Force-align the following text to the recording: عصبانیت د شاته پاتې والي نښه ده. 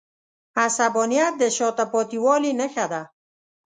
عصبانیت 0.65 1.33
د 1.37 1.43
شاته 1.57 1.85
پاتې 1.91 2.17
والي 2.25 2.51
نښه 2.59 2.85
ده. 2.91 3.01